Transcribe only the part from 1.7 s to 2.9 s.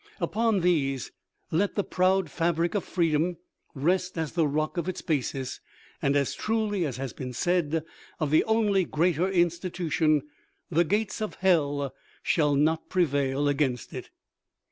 the proud fabric of